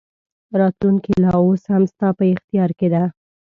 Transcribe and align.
راتلونکې 0.59 1.11
لا 1.23 1.33
اوس 1.45 1.63
هم 1.73 1.83
ستا 1.91 2.07
په 2.17 2.23
اختیار 2.33 2.69
کې 2.79 2.87
ده. 2.93 3.03